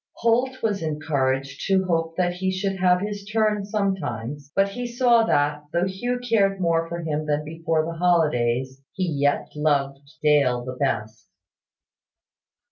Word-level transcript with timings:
Holt 0.13 0.63
was 0.63 0.81
encouraged 0.81 1.67
to 1.67 1.83
hope 1.85 2.17
that 2.17 2.33
he 2.33 2.49
should 2.49 2.77
have 2.77 3.01
his 3.01 3.23
turn 3.23 3.65
sometimes; 3.65 4.51
but 4.55 4.69
he 4.69 4.87
saw 4.87 5.23
that, 5.25 5.65
though 5.71 5.85
Hugh 5.85 6.17
cared 6.17 6.59
more 6.59 6.89
for 6.89 7.01
him 7.03 7.27
than 7.27 7.43
before 7.45 7.85
the 7.85 7.93
holidays, 7.99 8.81
he 8.93 9.03
yet 9.05 9.49
loved 9.55 9.99
Dale 10.23 10.65
the 10.65 10.73
best. 10.73 11.27